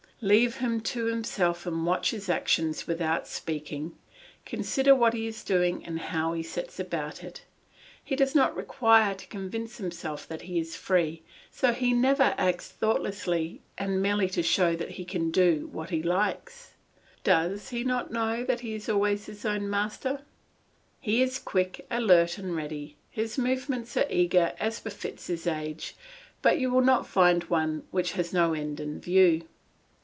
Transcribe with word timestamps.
Leave 0.23 0.57
him 0.57 0.79
to 0.79 1.05
himself 1.05 1.65
and 1.65 1.83
watch 1.83 2.11
his 2.11 2.29
actions 2.29 2.85
without 2.85 3.27
speaking, 3.27 3.91
consider 4.45 4.93
what 4.93 5.15
he 5.15 5.25
is 5.25 5.43
doing 5.43 5.83
and 5.83 5.97
how 5.99 6.31
he 6.33 6.43
sets 6.43 6.79
about 6.79 7.23
it. 7.23 7.43
He 8.05 8.15
does 8.15 8.35
not 8.35 8.55
require 8.55 9.15
to 9.15 9.25
convince 9.25 9.77
himself 9.77 10.27
that 10.27 10.43
he 10.43 10.59
is 10.59 10.75
free, 10.75 11.23
so 11.49 11.73
he 11.73 11.91
never 11.91 12.35
acts 12.37 12.69
thoughtlessly 12.69 13.61
and 13.79 13.99
merely 13.99 14.29
to 14.29 14.43
show 14.43 14.75
that 14.75 14.91
he 14.91 15.05
can 15.05 15.31
do 15.31 15.67
what 15.71 15.89
he 15.89 16.03
likes; 16.03 16.75
does 17.23 17.69
he 17.69 17.83
not 17.83 18.11
know 18.11 18.43
that 18.43 18.59
he 18.59 18.75
is 18.75 18.87
always 18.87 19.25
his 19.25 19.43
own 19.43 19.67
master? 19.67 20.21
He 20.99 21.23
is 21.23 21.39
quick, 21.39 21.87
alert, 21.89 22.37
and 22.37 22.55
ready; 22.55 22.95
his 23.09 23.39
movements 23.39 23.97
are 23.97 24.05
eager 24.07 24.53
as 24.59 24.81
befits 24.81 25.25
his 25.25 25.47
age, 25.47 25.95
but 26.43 26.59
you 26.59 26.69
will 26.69 26.81
not 26.83 27.07
find 27.07 27.45
one 27.45 27.87
which 27.89 28.11
has 28.11 28.31
no 28.31 28.53
end 28.53 28.79
in 28.79 28.99
view. 29.01 29.47